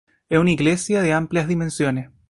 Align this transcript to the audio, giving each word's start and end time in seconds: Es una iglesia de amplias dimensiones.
Es 0.29 0.39
una 0.39 0.49
iglesia 0.49 1.03
de 1.03 1.13
amplias 1.13 1.47
dimensiones. 1.47 2.09